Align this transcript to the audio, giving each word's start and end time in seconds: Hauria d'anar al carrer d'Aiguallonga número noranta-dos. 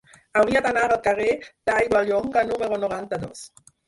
Hauria 0.39 0.61
d'anar 0.65 0.85
al 0.85 0.95
carrer 1.07 1.27
d'Aiguallonga 1.71 2.43
número 2.53 2.81
noranta-dos. 2.85 3.45